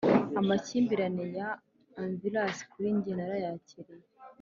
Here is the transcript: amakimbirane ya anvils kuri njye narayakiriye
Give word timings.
amakimbirane 0.39 1.23
ya 1.37 1.49
anvils 2.01 2.57
kuri 2.71 2.87
njye 2.97 3.11
narayakiriye 3.17 4.05